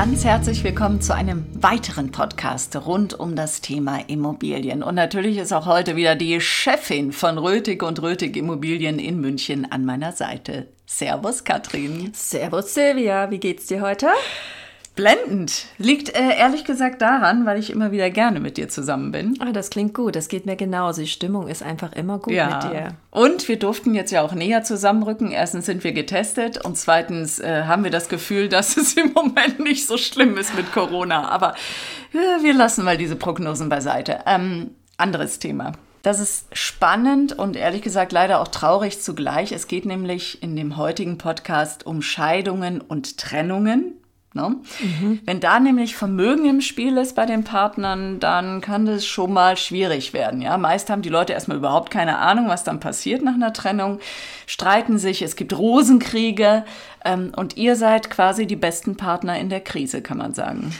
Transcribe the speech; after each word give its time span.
ganz 0.00 0.24
herzlich 0.24 0.64
willkommen 0.64 1.02
zu 1.02 1.14
einem 1.14 1.44
weiteren 1.62 2.10
Podcast 2.10 2.74
rund 2.86 3.12
um 3.20 3.36
das 3.36 3.60
Thema 3.60 3.98
Immobilien. 4.06 4.82
Und 4.82 4.94
natürlich 4.94 5.36
ist 5.36 5.52
auch 5.52 5.66
heute 5.66 5.94
wieder 5.94 6.16
die 6.16 6.40
Chefin 6.40 7.12
von 7.12 7.36
Rötig 7.36 7.82
und 7.82 8.00
Rötig 8.00 8.34
Immobilien 8.38 8.98
in 8.98 9.20
München 9.20 9.70
an 9.70 9.84
meiner 9.84 10.12
Seite. 10.12 10.68
Servus, 10.86 11.44
Katrin. 11.44 12.12
Servus, 12.14 12.72
Silvia. 12.72 13.30
Wie 13.30 13.40
geht's 13.40 13.66
dir 13.66 13.82
heute? 13.82 14.06
Blendend. 15.00 15.64
Liegt 15.78 16.14
äh, 16.14 16.36
ehrlich 16.36 16.66
gesagt 16.66 17.00
daran, 17.00 17.46
weil 17.46 17.58
ich 17.58 17.70
immer 17.70 17.90
wieder 17.90 18.10
gerne 18.10 18.38
mit 18.38 18.58
dir 18.58 18.68
zusammen 18.68 19.12
bin. 19.12 19.34
Ah, 19.40 19.50
das 19.50 19.70
klingt 19.70 19.94
gut. 19.94 20.14
Das 20.14 20.28
geht 20.28 20.44
mir 20.44 20.56
genauso. 20.56 21.00
Die 21.00 21.06
Stimmung 21.06 21.48
ist 21.48 21.62
einfach 21.62 21.94
immer 21.94 22.18
gut 22.18 22.34
ja. 22.34 22.48
mit 22.48 22.70
dir. 22.70 22.88
Und 23.10 23.48
wir 23.48 23.58
durften 23.58 23.94
jetzt 23.94 24.10
ja 24.10 24.20
auch 24.20 24.34
näher 24.34 24.62
zusammenrücken. 24.62 25.30
Erstens 25.30 25.64
sind 25.64 25.84
wir 25.84 25.92
getestet 25.92 26.62
und 26.62 26.76
zweitens 26.76 27.38
äh, 27.38 27.64
haben 27.64 27.82
wir 27.82 27.90
das 27.90 28.10
Gefühl, 28.10 28.50
dass 28.50 28.76
es 28.76 28.92
im 28.92 29.14
Moment 29.14 29.58
nicht 29.58 29.86
so 29.86 29.96
schlimm 29.96 30.36
ist 30.36 30.54
mit 30.54 30.70
Corona. 30.70 31.30
Aber 31.30 31.54
äh, 32.12 32.42
wir 32.42 32.52
lassen 32.52 32.84
mal 32.84 32.98
diese 32.98 33.16
Prognosen 33.16 33.70
beiseite. 33.70 34.18
Ähm, 34.26 34.72
anderes 34.98 35.38
Thema. 35.38 35.72
Das 36.02 36.20
ist 36.20 36.46
spannend 36.52 37.38
und 37.38 37.56
ehrlich 37.56 37.80
gesagt 37.80 38.12
leider 38.12 38.40
auch 38.40 38.48
traurig 38.48 39.00
zugleich. 39.00 39.52
Es 39.52 39.66
geht 39.66 39.86
nämlich 39.86 40.42
in 40.42 40.56
dem 40.56 40.76
heutigen 40.76 41.16
Podcast 41.16 41.86
um 41.86 42.02
Scheidungen 42.02 42.82
und 42.82 43.16
Trennungen. 43.16 43.94
Ne? 44.32 44.56
Mhm. 44.80 45.20
Wenn 45.24 45.40
da 45.40 45.58
nämlich 45.58 45.96
Vermögen 45.96 46.44
im 46.44 46.60
Spiel 46.60 46.96
ist 46.98 47.16
bei 47.16 47.26
den 47.26 47.42
Partnern, 47.42 48.20
dann 48.20 48.60
kann 48.60 48.86
das 48.86 49.04
schon 49.04 49.32
mal 49.32 49.56
schwierig 49.56 50.12
werden. 50.12 50.40
Ja? 50.40 50.56
Meist 50.56 50.88
haben 50.88 51.02
die 51.02 51.08
Leute 51.08 51.32
erstmal 51.32 51.56
überhaupt 51.56 51.90
keine 51.90 52.18
Ahnung, 52.18 52.46
was 52.46 52.62
dann 52.62 52.78
passiert 52.78 53.22
nach 53.22 53.34
einer 53.34 53.52
Trennung, 53.52 53.98
streiten 54.46 54.98
sich, 54.98 55.22
es 55.22 55.34
gibt 55.34 55.58
Rosenkriege 55.58 56.64
ähm, 57.04 57.32
und 57.34 57.56
ihr 57.56 57.74
seid 57.74 58.08
quasi 58.08 58.46
die 58.46 58.56
besten 58.56 58.96
Partner 58.96 59.36
in 59.36 59.48
der 59.48 59.60
Krise, 59.60 60.00
kann 60.00 60.18
man 60.18 60.32
sagen. 60.32 60.72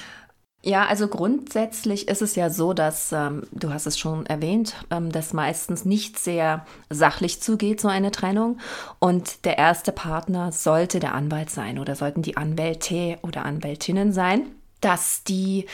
Ja, 0.63 0.87
also 0.87 1.09
grundsätzlich 1.09 2.09
ist 2.09 2.21
es 2.21 2.35
ja 2.35 2.51
so, 2.51 2.75
dass, 2.75 3.13
ähm, 3.13 3.45
du 3.51 3.73
hast 3.73 3.87
es 3.87 3.99
schon 3.99 4.27
erwähnt, 4.27 4.75
ähm, 4.91 5.11
dass 5.11 5.33
meistens 5.33 5.87
nicht 5.87 6.19
sehr 6.19 6.67
sachlich 6.91 7.41
zugeht, 7.41 7.81
so 7.81 7.89
eine 7.89 8.11
Trennung. 8.11 8.59
Und 8.99 9.47
der 9.47 9.57
erste 9.57 9.91
Partner 9.91 10.53
sollte 10.53 11.01
der 11.01 11.15
Anwalt 11.15 11.49
sein 11.49 11.79
oder 11.79 11.97
sollten 11.97 12.21
die 12.21 12.37
Anwälte 12.37 13.19
oder 13.23 13.47
Anwältinnen 13.47 14.13
sein, 14.13 14.49
dass 14.83 15.25
die 15.25 15.65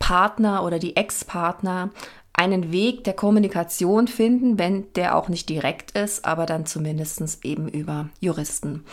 Partner 0.00 0.64
oder 0.64 0.80
die 0.80 0.96
Ex-Partner 0.96 1.90
einen 2.34 2.72
Weg 2.72 3.04
der 3.04 3.12
Kommunikation 3.12 4.08
finden, 4.08 4.58
wenn 4.58 4.92
der 4.94 5.16
auch 5.16 5.28
nicht 5.28 5.48
direkt 5.48 5.92
ist, 5.92 6.24
aber 6.24 6.46
dann 6.46 6.66
zumindest 6.66 7.44
eben 7.44 7.68
über 7.68 8.08
Juristen. 8.20 8.84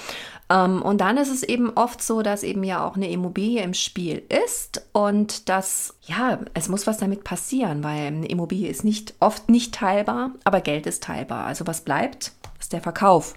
Ähm, 0.50 0.82
und 0.82 1.00
dann 1.00 1.18
ist 1.18 1.32
es 1.32 1.44
eben 1.44 1.72
oft 1.76 2.02
so, 2.04 2.22
dass 2.22 2.44
eben 2.44 2.64
ja 2.64 2.86
auch 2.86 2.96
eine 2.96 3.10
Immobilie 3.10 3.62
im 3.64 3.74
Spiel 3.74 4.24
ist 4.46 4.86
und 4.92 5.48
dass, 5.48 5.96
ja, 6.04 6.40
es 6.54 6.68
muss 6.68 6.86
was 6.86 6.98
damit 6.98 7.24
passieren, 7.24 7.84
weil 7.84 8.08
eine 8.08 8.28
Immobilie 8.28 8.70
ist 8.70 8.84
nicht, 8.84 9.14
oft 9.20 9.50
nicht 9.50 9.74
teilbar, 9.74 10.32
aber 10.44 10.60
Geld 10.62 10.86
ist 10.86 11.04
teilbar. 11.04 11.46
Also 11.46 11.66
was 11.66 11.82
bleibt, 11.82 12.34
ist 12.60 12.74
der 12.74 12.82
Verkauf. 12.82 13.36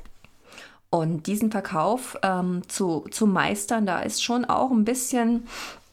Und 0.91 1.27
diesen 1.27 1.51
Verkauf 1.51 2.19
ähm, 2.23 2.63
zu, 2.69 3.07
zu 3.11 3.27
meistern, 3.27 3.87
da 3.87 4.01
ist 4.01 4.23
schon 4.23 4.45
auch 4.45 4.71
ein 4.71 4.85
bisschen 4.85 5.47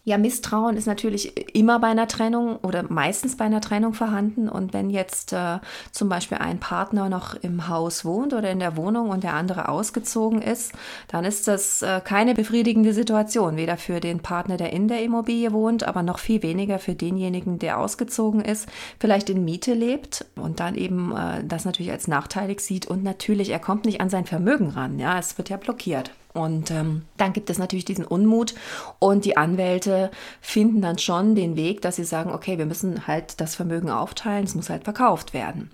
ja, 0.09 0.17
Misstrauen 0.17 0.75
ist 0.75 0.87
natürlich 0.87 1.55
immer 1.55 1.77
bei 1.79 1.89
einer 1.89 2.07
Trennung 2.07 2.55
oder 2.63 2.83
meistens 2.89 3.37
bei 3.37 3.45
einer 3.45 3.61
Trennung 3.61 3.93
vorhanden. 3.93 4.49
Und 4.49 4.73
wenn 4.73 4.89
jetzt 4.89 5.33
äh, 5.33 5.59
zum 5.91 6.09
Beispiel 6.09 6.39
ein 6.39 6.59
Partner 6.59 7.09
noch 7.09 7.35
im 7.35 7.67
Haus 7.67 8.03
wohnt 8.05 8.33
oder 8.33 8.49
in 8.49 8.57
der 8.57 8.75
Wohnung 8.75 9.09
und 9.09 9.23
der 9.23 9.35
andere 9.35 9.69
ausgezogen 9.69 10.41
ist, 10.41 10.73
dann 11.09 11.25
ist 11.25 11.47
das 11.47 11.83
äh, 11.83 12.01
keine 12.03 12.33
befriedigende 12.33 12.91
Situation. 12.91 13.55
Weder 13.55 13.77
für 13.77 13.99
den 13.99 14.19
Partner, 14.19 14.57
der 14.57 14.73
in 14.73 14.87
der 14.87 15.03
Immobilie 15.03 15.53
wohnt, 15.53 15.83
aber 15.83 16.01
noch 16.01 16.17
viel 16.17 16.41
weniger 16.41 16.79
für 16.79 16.95
denjenigen, 16.95 17.59
der 17.59 17.77
ausgezogen 17.77 18.41
ist, 18.41 18.67
vielleicht 18.99 19.29
in 19.29 19.45
Miete 19.45 19.75
lebt 19.75 20.25
und 20.35 20.59
dann 20.59 20.73
eben 20.73 21.15
äh, 21.15 21.43
das 21.43 21.65
natürlich 21.65 21.91
als 21.91 22.07
nachteilig 22.07 22.61
sieht. 22.61 22.87
Und 22.87 23.03
natürlich, 23.03 23.51
er 23.51 23.59
kommt 23.59 23.85
nicht 23.85 24.01
an 24.01 24.09
sein 24.09 24.25
Vermögen 24.25 24.69
ran. 24.69 24.97
Ja, 24.97 25.19
es 25.19 25.37
wird 25.37 25.49
ja 25.49 25.57
blockiert. 25.57 26.09
Und 26.33 26.69
ähm, 26.69 27.03
dann 27.17 27.33
gibt 27.33 27.49
es 27.49 27.57
natürlich 27.57 27.85
diesen 27.85 28.05
Unmut 28.05 28.53
und 28.99 29.25
die 29.25 29.35
Anwälte 29.35 30.11
finden 30.41 30.81
dann 30.81 30.99
schon 30.99 31.33
den 31.33 31.55
Weg, 31.55 31.81
dass 31.81 31.95
sie 31.95 32.03
sagen, 32.03 32.31
okay, 32.31 32.59
wir 32.59 32.67
müssen 32.67 33.07
halt 33.07 33.41
das 33.41 33.55
Vermögen 33.55 33.89
aufteilen, 33.89 34.43
es 34.43 34.53
muss 34.53 34.69
halt 34.69 34.83
verkauft 34.83 35.33
werden. 35.33 35.71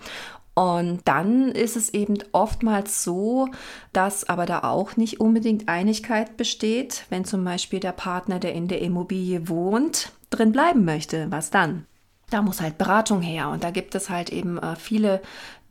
Und 0.54 1.00
dann 1.04 1.50
ist 1.50 1.76
es 1.76 1.90
eben 1.92 2.16
oftmals 2.32 3.04
so, 3.04 3.48
dass 3.92 4.26
aber 4.26 4.46
da 4.46 4.60
auch 4.60 4.96
nicht 4.96 5.20
unbedingt 5.20 5.68
Einigkeit 5.68 6.38
besteht, 6.38 7.04
wenn 7.10 7.26
zum 7.26 7.44
Beispiel 7.44 7.78
der 7.78 7.92
Partner, 7.92 8.38
der 8.38 8.54
in 8.54 8.66
der 8.66 8.80
Immobilie 8.80 9.50
wohnt, 9.50 10.12
drin 10.30 10.52
bleiben 10.52 10.86
möchte. 10.86 11.30
Was 11.30 11.50
dann? 11.50 11.84
Da 12.30 12.40
muss 12.40 12.62
halt 12.62 12.78
Beratung 12.78 13.20
her 13.20 13.50
und 13.50 13.62
da 13.62 13.70
gibt 13.70 13.94
es 13.94 14.08
halt 14.08 14.30
eben 14.30 14.56
äh, 14.56 14.76
viele 14.76 15.20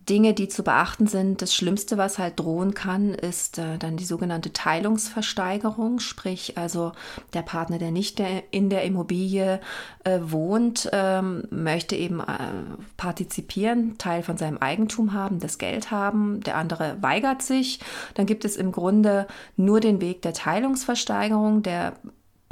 Dinge, 0.09 0.33
die 0.33 0.47
zu 0.47 0.63
beachten 0.63 1.07
sind. 1.07 1.41
Das 1.41 1.53
Schlimmste, 1.53 1.97
was 1.97 2.19
halt 2.19 2.39
drohen 2.39 2.73
kann, 2.73 3.13
ist 3.13 3.57
äh, 3.57 3.77
dann 3.77 3.97
die 3.97 4.05
sogenannte 4.05 4.53
Teilungsversteigerung, 4.53 5.99
sprich 5.99 6.57
also 6.57 6.91
der 7.33 7.41
Partner, 7.41 7.79
der 7.79 7.91
nicht 7.91 8.19
der, 8.19 8.43
in 8.51 8.69
der 8.69 8.83
Immobilie 8.83 9.59
äh, 10.03 10.19
wohnt, 10.21 10.89
ähm, 10.93 11.43
möchte 11.49 11.95
eben 11.95 12.19
äh, 12.19 12.23
partizipieren, 12.97 13.97
Teil 13.97 14.21
von 14.21 14.37
seinem 14.37 14.57
Eigentum 14.59 15.13
haben, 15.13 15.39
das 15.39 15.57
Geld 15.57 15.91
haben, 15.91 16.41
der 16.41 16.57
andere 16.57 16.97
weigert 17.01 17.41
sich. 17.41 17.79
Dann 18.13 18.25
gibt 18.25 18.45
es 18.45 18.57
im 18.57 18.71
Grunde 18.71 19.27
nur 19.57 19.79
den 19.79 20.01
Weg 20.01 20.21
der 20.21 20.33
Teilungsversteigerung. 20.33 21.63
Der 21.63 21.93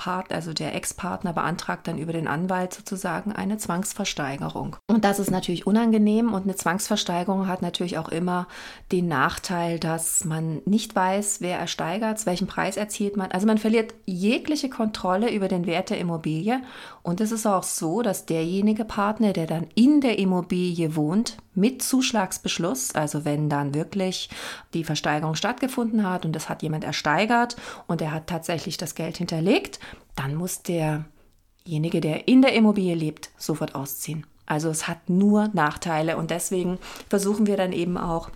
Part, 0.03 0.33
also 0.33 0.51
der 0.51 0.75
Ex-Partner 0.75 1.31
beantragt 1.31 1.87
dann 1.87 1.97
über 1.97 2.11
den 2.11 2.27
Anwalt 2.27 2.73
sozusagen 2.73 3.31
eine 3.31 3.57
Zwangsversteigerung. 3.57 4.75
Und 4.85 5.05
das 5.05 5.17
ist 5.17 5.31
natürlich 5.31 5.65
unangenehm 5.65 6.33
und 6.33 6.43
eine 6.43 6.57
Zwangsversteigerung 6.57 7.47
hat 7.47 7.61
natürlich 7.61 7.97
auch 7.97 8.09
immer 8.09 8.49
den 8.91 9.07
Nachteil, 9.07 9.79
dass 9.79 10.25
man 10.25 10.61
nicht 10.65 10.93
weiß, 10.93 11.39
wer 11.39 11.57
ersteigert, 11.57 12.25
welchen 12.25 12.47
Preis 12.47 12.75
erzielt 12.75 13.15
man. 13.15 13.31
Also 13.31 13.47
man 13.47 13.57
verliert 13.57 13.93
jegliche 14.05 14.69
Kontrolle 14.69 15.31
über 15.31 15.47
den 15.47 15.65
Wert 15.67 15.89
der 15.89 15.99
Immobilie 15.99 16.59
und 17.01 17.21
es 17.21 17.31
ist 17.31 17.45
auch 17.45 17.63
so, 17.63 18.01
dass 18.01 18.25
derjenige 18.25 18.83
Partner, 18.83 19.31
der 19.31 19.47
dann 19.47 19.67
in 19.73 20.01
der 20.01 20.19
Immobilie 20.19 20.97
wohnt, 20.97 21.37
mit 21.55 21.81
Zuschlagsbeschluss, 21.81 22.95
also 22.95 23.25
wenn 23.25 23.49
dann 23.49 23.73
wirklich 23.73 24.29
die 24.73 24.83
Versteigerung 24.83 25.35
stattgefunden 25.35 26.07
hat 26.07 26.25
und 26.25 26.35
es 26.35 26.49
hat 26.49 26.63
jemand 26.63 26.83
ersteigert 26.83 27.55
und 27.87 28.01
er 28.01 28.11
hat 28.11 28.27
tatsächlich 28.27 28.77
das 28.77 28.95
Geld 28.95 29.17
hinterlegt, 29.17 29.79
dann 30.15 30.35
muss 30.35 30.63
derjenige, 30.63 32.01
der 32.01 32.27
in 32.27 32.41
der 32.41 32.53
Immobilie 32.53 32.95
lebt, 32.95 33.29
sofort 33.37 33.75
ausziehen. 33.75 34.25
Also 34.45 34.69
es 34.69 34.87
hat 34.87 35.09
nur 35.09 35.49
Nachteile 35.53 36.17
und 36.17 36.31
deswegen 36.31 36.79
versuchen 37.09 37.47
wir 37.47 37.57
dann 37.57 37.71
eben 37.71 37.97
auch 37.97 38.29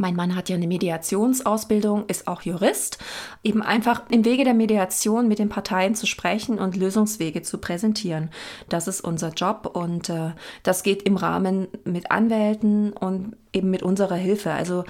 mein 0.00 0.16
Mann 0.16 0.34
hat 0.34 0.48
ja 0.48 0.56
eine 0.56 0.66
Mediationsausbildung, 0.66 2.06
ist 2.06 2.26
auch 2.26 2.42
Jurist, 2.42 2.98
eben 3.44 3.62
einfach 3.62 4.02
im 4.10 4.24
Wege 4.24 4.44
der 4.44 4.54
Mediation 4.54 5.28
mit 5.28 5.38
den 5.38 5.50
Parteien 5.50 5.94
zu 5.94 6.06
sprechen 6.06 6.58
und 6.58 6.76
Lösungswege 6.76 7.42
zu 7.42 7.58
präsentieren. 7.58 8.30
Das 8.68 8.88
ist 8.88 9.02
unser 9.02 9.28
Job 9.30 9.70
und 9.74 10.08
äh, 10.08 10.32
das 10.62 10.82
geht 10.82 11.02
im 11.02 11.16
Rahmen 11.16 11.68
mit 11.84 12.10
Anwälten 12.10 12.92
und 12.94 13.36
eben 13.52 13.70
mit 13.70 13.82
unserer 13.82 14.16
Hilfe. 14.16 14.52
Also 14.52 14.84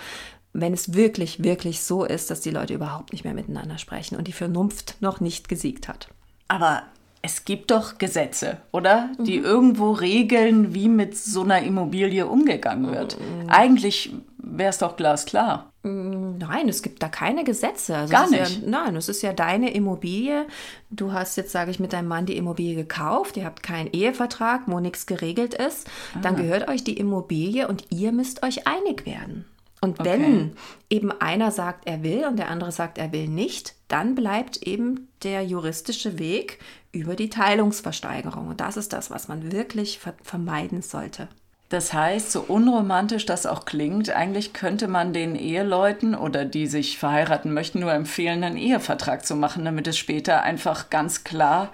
wenn 0.53 0.73
es 0.73 0.95
wirklich, 0.95 1.43
wirklich 1.43 1.83
so 1.83 2.05
ist, 2.05 2.31
dass 2.31 2.41
die 2.41 2.51
Leute 2.51 2.75
überhaupt 2.75 3.13
nicht 3.13 3.25
mehr 3.25 3.35
miteinander 3.35 3.79
sprechen 3.79 4.17
und 4.17 4.29
die 4.29 4.33
Vernunft 4.33 4.97
noch 5.01 5.21
nicht 5.21 5.49
gesiegt 5.49 5.89
hat. 5.89 6.09
Aber 6.47 6.85
es 7.23 7.45
gibt 7.45 7.71
doch 7.71 7.99
Gesetze, 7.99 8.59
oder? 8.73 9.11
Die 9.19 9.39
mhm. 9.39 9.45
irgendwo 9.45 9.93
regeln, 9.93 10.75
wie 10.75 10.89
mit 10.89 11.17
so 11.17 11.43
einer 11.43 11.63
Immobilie 11.63 12.27
umgegangen 12.27 12.91
wird. 12.93 13.19
Mhm. 13.19 13.51
Eigentlich 13.51 14.13
wäre 14.39 14.71
es 14.71 14.79
doch 14.79 14.97
glasklar. 14.97 15.71
Mm, 15.83 16.39
nein, 16.39 16.69
es 16.69 16.83
gibt 16.83 17.03
da 17.03 17.09
keine 17.09 17.45
Gesetze. 17.45 17.97
Also 17.97 18.13
Gar 18.13 18.31
nicht. 18.31 18.63
Ja, 18.63 18.69
nein, 18.69 18.97
es 18.97 19.09
ist 19.09 19.23
ja 19.23 19.33
deine 19.33 19.73
Immobilie. 19.73 20.47
Du 20.91 21.13
hast 21.13 21.37
jetzt, 21.37 21.53
sage 21.53 21.71
ich, 21.71 21.79
mit 21.81 21.93
deinem 21.93 22.09
Mann 22.09 22.27
die 22.27 22.37
Immobilie 22.37 22.75
gekauft. 22.75 23.37
Ihr 23.37 23.45
habt 23.45 23.63
keinen 23.63 23.91
Ehevertrag, 23.93 24.63
wo 24.67 24.81
nichts 24.81 25.07
geregelt 25.07 25.55
ist. 25.55 25.89
Ah. 26.15 26.21
Dann 26.23 26.37
gehört 26.37 26.69
euch 26.69 26.85
die 26.85 26.97
Immobilie 26.97 27.69
und 27.69 27.85
ihr 27.91 28.13
müsst 28.13 28.43
euch 28.43 28.67
einig 28.67 29.07
werden. 29.07 29.45
Und 29.81 30.01
okay. 30.01 30.11
wenn 30.11 30.53
eben 30.91 31.11
einer 31.21 31.51
sagt, 31.51 31.87
er 31.87 32.03
will 32.03 32.27
und 32.27 32.39
der 32.39 32.51
andere 32.51 32.71
sagt, 32.71 32.99
er 32.99 33.13
will 33.13 33.29
nicht, 33.29 33.75
dann 33.89 34.15
bleibt 34.15 34.59
eben 34.59 35.09
der 35.23 35.43
juristische 35.43 36.19
Weg 36.19 36.59
über 36.93 37.17
die 37.17 37.31
Teilungsversteigerung. 37.31 38.49
Und 38.49 38.61
das 38.61 38.77
ist 38.77 38.93
das, 38.93 39.11
was 39.11 39.29
man 39.29 39.53
wirklich 39.53 40.01
vermeiden 40.23 40.83
sollte. 40.83 41.29
Das 41.71 41.93
heißt, 41.93 42.33
so 42.33 42.41
unromantisch 42.41 43.27
das 43.27 43.47
auch 43.47 43.65
klingt, 43.65 44.11
eigentlich 44.11 44.53
könnte 44.53 44.89
man 44.89 45.13
den 45.13 45.37
Eheleuten 45.37 46.17
oder 46.17 46.45
die 46.45 46.67
sich 46.67 46.99
verheiraten 46.99 47.55
möchten, 47.55 47.79
nur 47.79 47.93
empfehlen, 47.93 48.43
einen 48.43 48.57
Ehevertrag 48.57 49.25
zu 49.25 49.37
machen, 49.37 49.65
damit 49.65 49.87
es 49.87 49.97
später 49.97 50.43
einfach 50.43 50.91
ganz 50.91 51.23
klar 51.23 51.73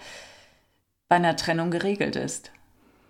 bei 1.08 1.16
einer 1.16 1.34
Trennung 1.36 1.70
geregelt 1.70 2.14
ist. 2.14 2.52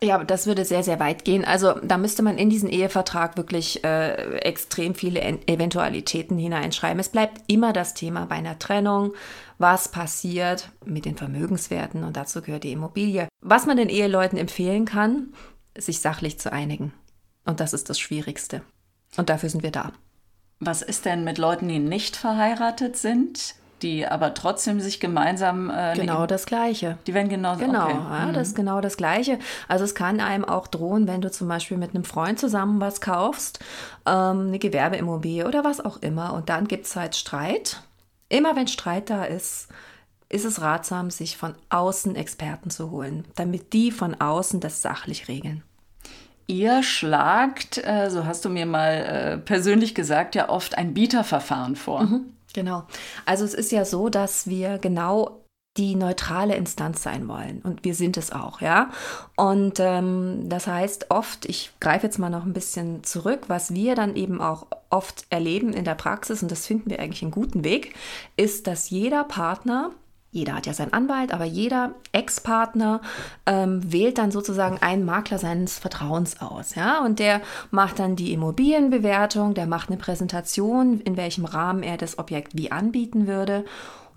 Ja, 0.06 0.22
das 0.22 0.46
würde 0.46 0.64
sehr, 0.64 0.84
sehr 0.84 1.00
weit 1.00 1.24
gehen. 1.24 1.44
Also 1.44 1.80
da 1.82 1.98
müsste 1.98 2.22
man 2.22 2.38
in 2.38 2.48
diesen 2.48 2.68
Ehevertrag 2.68 3.36
wirklich 3.36 3.82
äh, 3.82 4.36
extrem 4.38 4.94
viele 4.94 5.20
Eventualitäten 5.20 6.38
hineinschreiben. 6.38 7.00
Es 7.00 7.08
bleibt 7.08 7.42
immer 7.48 7.72
das 7.72 7.92
Thema 7.92 8.24
bei 8.26 8.36
einer 8.36 8.56
Trennung, 8.56 9.14
was 9.58 9.88
passiert 9.88 10.70
mit 10.84 11.06
den 11.06 11.16
Vermögenswerten 11.16 12.04
und 12.04 12.16
dazu 12.16 12.40
gehört 12.40 12.62
die 12.62 12.70
Immobilie. 12.70 13.26
Was 13.40 13.66
man 13.66 13.76
den 13.76 13.88
Eheleuten 13.88 14.38
empfehlen 14.38 14.84
kann, 14.84 15.34
sich 15.76 16.00
sachlich 16.00 16.38
zu 16.38 16.52
einigen. 16.52 16.92
Und 17.44 17.58
das 17.58 17.72
ist 17.72 17.90
das 17.90 17.98
Schwierigste. 17.98 18.62
Und 19.16 19.28
dafür 19.28 19.48
sind 19.48 19.64
wir 19.64 19.72
da. 19.72 19.90
Was 20.60 20.82
ist 20.82 21.04
denn 21.04 21.24
mit 21.24 21.36
Leuten, 21.36 21.66
die 21.66 21.80
nicht 21.80 22.14
verheiratet 22.14 22.96
sind? 22.96 23.56
Die 23.82 24.06
aber 24.06 24.34
trotzdem 24.34 24.80
sich 24.80 25.00
gemeinsam. 25.00 25.70
Äh, 25.70 25.94
genau 25.94 26.26
das 26.26 26.46
Gleiche. 26.46 26.98
Die 27.06 27.14
werden 27.14 27.28
genauso. 27.28 27.64
Genau, 27.64 27.84
okay. 27.84 27.96
ja, 28.10 28.26
mhm. 28.26 28.32
das 28.32 28.48
ist 28.48 28.56
genau 28.56 28.80
das 28.80 28.96
Gleiche. 28.96 29.38
Also 29.68 29.84
es 29.84 29.94
kann 29.94 30.20
einem 30.20 30.44
auch 30.44 30.66
drohen, 30.66 31.06
wenn 31.06 31.20
du 31.20 31.30
zum 31.30 31.48
Beispiel 31.48 31.76
mit 31.76 31.94
einem 31.94 32.04
Freund 32.04 32.38
zusammen 32.38 32.80
was 32.80 33.00
kaufst, 33.00 33.60
ähm, 34.06 34.48
eine 34.48 34.58
Gewerbeimmobilie 34.58 35.46
oder 35.46 35.64
was 35.64 35.84
auch 35.84 35.98
immer, 35.98 36.32
und 36.32 36.48
dann 36.48 36.68
gibt 36.68 36.86
es 36.86 36.96
halt 36.96 37.16
Streit. 37.16 37.82
Immer 38.28 38.56
wenn 38.56 38.66
Streit 38.66 39.10
da 39.10 39.24
ist, 39.24 39.68
ist 40.28 40.44
es 40.44 40.60
ratsam, 40.60 41.10
sich 41.10 41.36
von 41.36 41.54
außen 41.68 42.16
Experten 42.16 42.70
zu 42.70 42.90
holen, 42.90 43.24
damit 43.36 43.72
die 43.72 43.92
von 43.92 44.20
außen 44.20 44.60
das 44.60 44.82
sachlich 44.82 45.28
regeln. 45.28 45.62
Ihr 46.48 46.82
schlagt, 46.82 47.78
äh, 47.78 48.08
so 48.08 48.24
hast 48.24 48.44
du 48.44 48.48
mir 48.48 48.66
mal 48.66 48.92
äh, 48.92 49.38
persönlich 49.38 49.94
gesagt, 49.94 50.34
ja 50.34 50.48
oft 50.48 50.78
ein 50.78 50.94
Bieterverfahren 50.94 51.76
vor. 51.76 52.04
Mhm. 52.04 52.35
Genau. 52.56 52.84
Also 53.26 53.44
es 53.44 53.52
ist 53.52 53.70
ja 53.70 53.84
so, 53.84 54.08
dass 54.08 54.46
wir 54.46 54.78
genau 54.78 55.42
die 55.76 55.94
neutrale 55.94 56.56
Instanz 56.56 57.02
sein 57.02 57.28
wollen. 57.28 57.60
Und 57.60 57.84
wir 57.84 57.94
sind 57.94 58.16
es 58.16 58.32
auch, 58.32 58.62
ja. 58.62 58.90
Und 59.36 59.78
ähm, 59.78 60.48
das 60.48 60.66
heißt 60.66 61.10
oft, 61.10 61.44
ich 61.44 61.72
greife 61.80 62.06
jetzt 62.06 62.18
mal 62.18 62.30
noch 62.30 62.46
ein 62.46 62.54
bisschen 62.54 63.04
zurück, 63.04 63.42
was 63.48 63.74
wir 63.74 63.94
dann 63.94 64.16
eben 64.16 64.40
auch 64.40 64.68
oft 64.88 65.26
erleben 65.28 65.74
in 65.74 65.84
der 65.84 65.96
Praxis, 65.96 66.42
und 66.42 66.50
das 66.50 66.66
finden 66.66 66.88
wir 66.88 66.98
eigentlich 66.98 67.20
einen 67.20 67.30
guten 67.30 67.62
Weg, 67.62 67.94
ist, 68.38 68.66
dass 68.66 68.88
jeder 68.88 69.24
Partner 69.24 69.90
jeder 70.36 70.54
hat 70.54 70.66
ja 70.66 70.74
seinen 70.74 70.92
Anwalt, 70.92 71.32
aber 71.32 71.44
jeder 71.44 71.94
Ex-Partner 72.12 73.00
ähm, 73.46 73.80
wählt 73.90 74.18
dann 74.18 74.30
sozusagen 74.30 74.78
einen 74.82 75.04
Makler 75.04 75.38
seines 75.38 75.78
Vertrauens 75.78 76.40
aus. 76.40 76.74
Ja? 76.74 77.04
Und 77.04 77.18
der 77.18 77.40
macht 77.70 77.98
dann 77.98 78.16
die 78.16 78.32
Immobilienbewertung, 78.32 79.54
der 79.54 79.66
macht 79.66 79.88
eine 79.88 79.98
Präsentation, 79.98 81.00
in 81.00 81.16
welchem 81.16 81.46
Rahmen 81.46 81.82
er 81.82 81.96
das 81.96 82.18
Objekt 82.18 82.56
wie 82.56 82.70
anbieten 82.70 83.26
würde. 83.26 83.64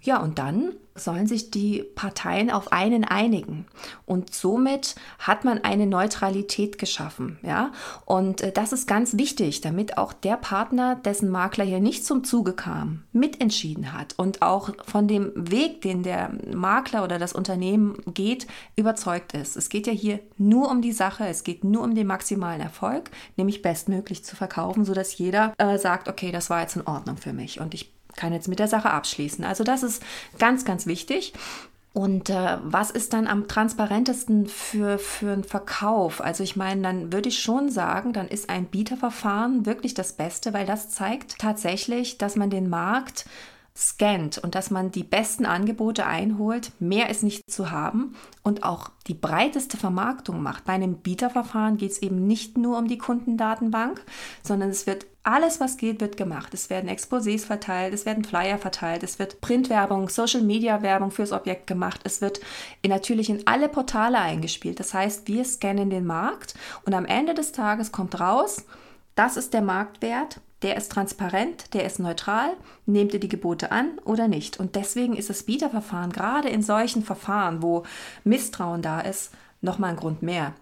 Ja, 0.01 0.19
und 0.19 0.39
dann 0.39 0.74
sollen 0.99 1.27
sich 1.27 1.51
die 1.51 1.83
Parteien 1.95 2.51
auf 2.51 2.71
einen 2.71 3.03
einigen. 3.03 3.65
Und 4.05 4.33
somit 4.33 4.95
hat 5.19 5.45
man 5.45 5.63
eine 5.63 5.85
Neutralität 5.85 6.77
geschaffen. 6.77 7.39
Ja? 7.41 7.71
Und 8.05 8.41
äh, 8.41 8.51
das 8.51 8.73
ist 8.73 8.87
ganz 8.87 9.17
wichtig, 9.17 9.61
damit 9.61 9.97
auch 9.97 10.13
der 10.13 10.37
Partner, 10.37 10.95
dessen 10.95 11.29
Makler 11.29 11.65
hier 11.65 11.79
nicht 11.79 12.05
zum 12.05 12.23
Zuge 12.23 12.53
kam, 12.53 13.03
mitentschieden 13.13 13.93
hat 13.93 14.13
und 14.17 14.41
auch 14.41 14.71
von 14.85 15.07
dem 15.07 15.31
Weg, 15.35 15.81
den 15.81 16.03
der 16.03 16.31
Makler 16.53 17.03
oder 17.03 17.19
das 17.19 17.33
Unternehmen 17.33 17.97
geht, 18.13 18.47
überzeugt 18.75 19.33
ist. 19.33 19.55
Es 19.55 19.69
geht 19.69 19.87
ja 19.87 19.93
hier 19.93 20.19
nur 20.37 20.69
um 20.69 20.81
die 20.81 20.91
Sache, 20.91 21.27
es 21.27 21.43
geht 21.43 21.63
nur 21.63 21.83
um 21.83 21.95
den 21.95 22.07
maximalen 22.07 22.61
Erfolg, 22.61 23.09
nämlich 23.37 23.61
bestmöglich 23.61 24.23
zu 24.23 24.35
verkaufen, 24.35 24.85
sodass 24.85 25.17
jeder 25.17 25.53
äh, 25.57 25.77
sagt, 25.77 26.07
okay, 26.07 26.31
das 26.31 26.49
war 26.49 26.61
jetzt 26.61 26.75
in 26.75 26.87
Ordnung 26.87 27.17
für 27.17 27.33
mich 27.33 27.59
und 27.59 27.73
ich 27.73 27.98
kann 28.19 28.33
jetzt 28.33 28.50
mit 28.50 28.60
der 28.60 28.68
Sache 28.68 28.92
abschließen. 28.92 29.44
Also 29.45 29.63
das 29.63 29.81
ist 29.81 30.04
ganz, 30.38 30.66
ganz 30.66 30.86
wichtig. 30.86 31.33
Und 31.92 32.30
äh, 32.30 32.57
was 32.62 32.92
ist 32.92 33.13
dann 33.13 33.25
am 33.25 33.48
transparentesten 33.48 34.45
für, 34.48 35.00
für 35.00 35.31
einen 35.31 35.44
Verkauf? 35.44 36.21
Also 36.21 36.44
ich 36.44 36.56
meine, 36.56 36.81
dann 36.81 37.12
würde 37.12 37.30
ich 37.30 37.39
schon 37.39 37.69
sagen, 37.69 38.13
dann 38.13 38.27
ist 38.27 38.50
ein 38.50 38.66
Bieterverfahren 38.66 39.66
wirklich 39.66 39.95
das 39.95 40.13
Beste, 40.13 40.54
weil 40.54 40.68
das 40.68 40.89
zeigt 40.89 41.39
tatsächlich, 41.39 42.19
dass 42.19 42.36
man 42.36 42.51
den 42.51 42.69
Markt 42.69 43.25
scannt 43.79 44.37
und 44.37 44.55
dass 44.55 44.71
man 44.71 44.91
die 44.91 45.03
besten 45.03 45.45
Angebote 45.45 46.05
einholt. 46.05 46.73
Mehr 46.79 47.09
ist 47.09 47.23
nicht 47.23 47.49
zu 47.49 47.71
haben 47.71 48.15
und 48.43 48.63
auch 48.63 48.91
die 49.07 49.13
breiteste 49.13 49.77
Vermarktung 49.77 50.43
macht. 50.43 50.65
Bei 50.65 50.73
einem 50.73 50.97
Bieterverfahren 50.97 51.77
geht 51.77 51.91
es 51.91 52.01
eben 52.01 52.27
nicht 52.27 52.57
nur 52.57 52.77
um 52.77 52.89
die 52.89 52.97
Kundendatenbank, 52.97 54.03
sondern 54.43 54.69
es 54.69 54.85
wird 54.85 55.05
alles, 55.23 55.61
was 55.61 55.77
geht, 55.77 56.01
wird 56.01 56.17
gemacht. 56.17 56.53
Es 56.53 56.69
werden 56.69 56.89
Exposés 56.89 57.45
verteilt, 57.45 57.93
es 57.93 58.05
werden 58.05 58.25
Flyer 58.25 58.57
verteilt, 58.57 59.03
es 59.03 59.17
wird 59.17 59.39
Printwerbung, 59.39 60.09
Social-Media-Werbung 60.09 61.11
fürs 61.11 61.31
Objekt 61.31 61.67
gemacht, 61.67 62.01
es 62.03 62.19
wird 62.19 62.41
natürlich 62.85 63.29
in 63.29 63.47
alle 63.47 63.69
Portale 63.69 64.19
eingespielt. 64.19 64.79
Das 64.79 64.93
heißt, 64.93 65.27
wir 65.27 65.45
scannen 65.45 65.89
den 65.89 66.05
Markt 66.05 66.53
und 66.85 66.93
am 66.93 67.05
Ende 67.05 67.33
des 67.33 67.53
Tages 67.53 67.91
kommt 67.91 68.19
raus, 68.19 68.65
das 69.15 69.37
ist 69.37 69.53
der 69.53 69.61
Marktwert, 69.61 70.41
der 70.61 70.75
ist 70.75 70.91
transparent, 70.91 71.73
der 71.73 71.85
ist 71.85 72.00
neutral, 72.00 72.51
nehmt 72.85 73.13
ihr 73.13 73.19
die 73.19 73.29
Gebote 73.29 73.71
an 73.71 74.00
oder 74.03 74.27
nicht. 74.27 74.59
Und 74.59 74.75
deswegen 74.75 75.15
ist 75.15 75.29
das 75.29 75.44
Bieterverfahren 75.44 76.11
gerade 76.11 76.50
in 76.50 76.61
solchen 76.61 77.03
Verfahren, 77.03 77.61
wo 77.61 77.83
Misstrauen 78.23 78.81
da 78.81 79.00
ist, 79.01 79.31
nochmal 79.61 79.91
ein 79.91 79.95
Grund 79.95 80.21
mehr, 80.21 80.53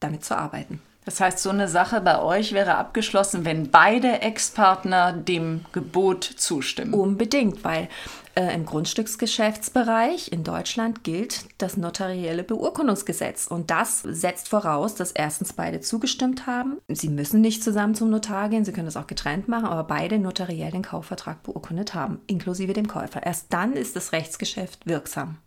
damit 0.00 0.24
zu 0.24 0.36
arbeiten. 0.36 0.80
Das 1.04 1.20
heißt, 1.20 1.40
so 1.40 1.50
eine 1.50 1.68
Sache 1.68 2.00
bei 2.00 2.22
euch 2.22 2.52
wäre 2.52 2.76
abgeschlossen, 2.76 3.44
wenn 3.44 3.70
beide 3.70 4.20
Ex-Partner 4.20 5.12
dem 5.12 5.64
Gebot 5.72 6.24
zustimmen. 6.24 6.94
Unbedingt, 6.94 7.64
weil 7.64 7.88
äh, 8.34 8.54
im 8.54 8.64
Grundstücksgeschäftsbereich 8.64 10.30
in 10.30 10.44
Deutschland 10.44 11.02
gilt 11.02 11.46
das 11.58 11.76
notarielle 11.76 12.44
Beurkundungsgesetz. 12.44 13.48
Und 13.48 13.70
das 13.70 14.02
setzt 14.02 14.48
voraus, 14.48 14.94
dass 14.94 15.10
erstens 15.10 15.52
beide 15.52 15.80
zugestimmt 15.80 16.46
haben. 16.46 16.78
Sie 16.88 17.08
müssen 17.08 17.40
nicht 17.40 17.64
zusammen 17.64 17.94
zum 17.94 18.10
Notar 18.10 18.48
gehen, 18.48 18.64
sie 18.64 18.72
können 18.72 18.86
das 18.86 18.96
auch 18.96 19.08
getrennt 19.08 19.48
machen, 19.48 19.66
aber 19.66 19.84
beide 19.84 20.18
notariell 20.18 20.70
den 20.70 20.82
Kaufvertrag 20.82 21.42
beurkundet 21.42 21.94
haben, 21.94 22.20
inklusive 22.28 22.72
dem 22.72 22.86
Käufer. 22.86 23.22
Erst 23.24 23.52
dann 23.52 23.72
ist 23.72 23.96
das 23.96 24.12
Rechtsgeschäft 24.12 24.86
wirksam. 24.86 25.38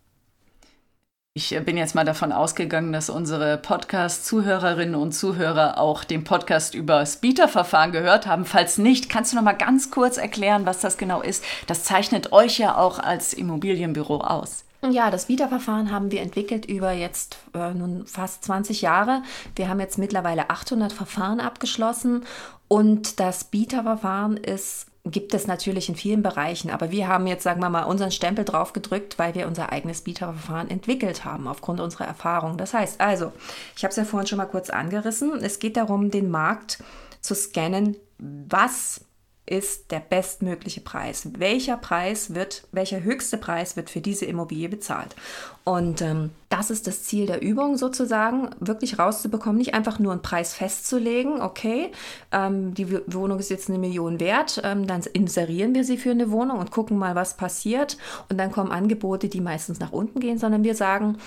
Ich 1.38 1.50
bin 1.66 1.76
jetzt 1.76 1.96
mal 1.96 2.06
davon 2.06 2.32
ausgegangen, 2.32 2.94
dass 2.94 3.10
unsere 3.10 3.58
Podcast-Zuhörerinnen 3.58 4.96
und 4.96 5.12
Zuhörer 5.12 5.78
auch 5.78 6.06
den 6.06 6.24
Podcast 6.24 6.74
über 6.74 7.00
das 7.00 7.18
Bieterverfahren 7.18 7.92
gehört 7.92 8.26
haben. 8.26 8.46
Falls 8.46 8.78
nicht, 8.78 9.10
kannst 9.10 9.34
du 9.34 9.36
noch 9.36 9.44
mal 9.44 9.52
ganz 9.52 9.92
kurz 9.92 10.16
erklären, 10.16 10.66
was 10.66 10.80
das 10.80 10.98
genau 10.98 11.22
ist? 11.22 11.44
Das 11.68 11.84
zeichnet 11.84 12.32
euch 12.32 12.58
ja 12.58 12.78
auch 12.78 13.00
als 13.00 13.34
Immobilienbüro 13.34 14.22
aus. 14.22 14.64
Ja, 14.90 15.12
das 15.12 15.26
Bieterverfahren 15.26 15.92
haben 15.92 16.10
wir 16.10 16.22
entwickelt 16.22 16.68
über 16.68 16.94
jetzt 16.94 17.38
äh, 17.54 17.74
nun 17.74 18.08
fast 18.08 18.46
20 18.46 18.82
Jahre. 18.82 19.22
Wir 19.58 19.68
haben 19.68 19.82
jetzt 19.82 19.98
mittlerweile 19.98 20.50
800 20.50 20.94
Verfahren 20.94 21.42
abgeschlossen 21.42 22.24
und 22.70 23.20
das 23.20 23.44
Bieterverfahren 23.44 24.38
ist 24.38 24.86
gibt 25.06 25.34
es 25.36 25.46
natürlich 25.46 25.88
in 25.88 25.96
vielen 25.96 26.24
Bereichen, 26.24 26.72
aber 26.72 26.92
wir 26.92 27.08
haben 27.08 27.28
jetzt, 27.28 27.44
sagen 27.44 27.62
wir 27.62 27.70
mal, 27.70 27.84
unseren 27.84 28.12
Stempel 28.12 28.44
drauf 28.44 28.74
gedrückt, 28.74 29.20
weil 29.20 29.36
wir 29.36 29.48
unser 29.48 29.72
eigenes 29.72 30.02
Bieterverfahren 30.02 30.70
entwickelt 30.70 31.24
haben, 31.24 31.48
aufgrund 31.48 31.80
unserer 31.80 32.06
Erfahrung. 32.06 32.58
Das 32.58 32.74
heißt 32.74 33.00
also, 33.00 33.32
ich 33.76 33.84
habe 33.84 33.92
es 33.92 33.98
ja 33.98 34.06
vorhin 34.06 34.28
schon 34.28 34.38
mal 34.38 34.46
kurz 34.46 34.70
angerissen, 34.72 35.40
es 35.42 35.60
geht 35.60 35.78
darum, 35.78 36.10
den 36.10 36.30
Markt 36.30 36.84
zu 37.22 37.36
scannen, 37.36 37.98
was 38.18 39.02
ist 39.48 39.92
der 39.92 40.00
bestmögliche 40.00 40.82
Preis. 40.82 41.28
Welcher 41.38 41.78
Preis 41.78 42.34
wird, 42.34 42.64
welcher 42.72 43.04
höchste 43.04 43.38
Preis 43.38 43.76
wird 43.76 43.92
für 43.92 44.02
diese 44.02 44.26
Immobilie 44.26 44.70
bezahlt? 44.70 45.16
Und 45.64 46.02
ähm, 46.02 46.32
das 46.50 46.72
ist 46.72 46.88
das 46.88 47.04
Ziel 47.04 47.28
der 47.28 47.44
Übung 47.44 47.78
sozusagen, 47.78 48.50
wirklich 48.60 48.98
rauszubekommen, 48.98 49.58
nicht 49.58 49.76
einfach 49.76 50.00
nur 50.00 50.14
einen 50.14 50.24
Preis 50.24 50.56
festzulegen, 50.56 51.42
okay, 51.42 51.92
ähm, 52.32 52.74
die 52.74 52.92
Wohnung 53.08 53.38
ist 53.38 53.50
jetzt 53.50 53.70
eine 53.70 53.78
Million 53.78 54.20
wert, 54.20 54.62
ähm, 54.64 54.88
dann 54.88 55.02
inserieren 55.14 55.76
wir 55.76 55.84
sie 55.84 55.98
für 55.98 56.12
eine 56.12 56.32
Wohnung 56.32 56.58
und 56.58 56.72
gucken 56.72 56.98
mal, 56.98 57.14
was 57.14 57.38
passiert. 57.38 57.98
Und 58.30 58.40
dann 58.40 58.52
kommen 58.52 58.72
Angebote, 58.72 59.30
die 59.30 59.42
meistens 59.42 59.80
nach 59.80 59.92
unten 59.92 60.20
gehen, 60.20 60.40
sondern 60.40 60.64
wir 60.64 60.76
sagen, 60.76 61.18